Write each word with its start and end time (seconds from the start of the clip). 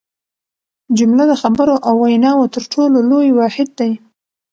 جمله 0.97 1.23
د 1.27 1.33
خبرو 1.41 1.75
او 1.87 1.93
ویناوو 2.03 2.51
تر 2.55 2.63
ټولو 2.73 2.97
لوی 3.09 3.29
واحد 3.39 3.69
دئ. 3.79 3.91